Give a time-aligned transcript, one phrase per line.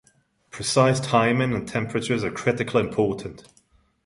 [0.49, 3.43] Precise timing and temperatures are critically important.